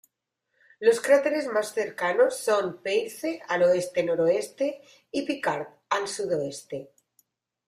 [0.79, 4.81] Los cráteres más cercanos son Peirce al oeste-noroeste,
[5.11, 6.89] y Picard al sudoeste.